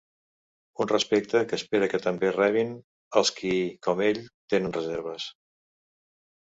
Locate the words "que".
1.51-1.59, 1.91-2.01